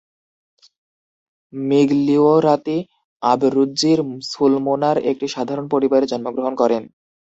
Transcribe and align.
মিগলিওরাতি 1.53 2.77
আবরুজ্জির 3.21 3.99
সুলমোনার 4.31 4.97
একটি 5.11 5.25
সাধারণ 5.35 5.65
পরিবারে 5.73 6.05
জন্মগ্রহণ 6.11 6.53
করেন। 6.61 6.83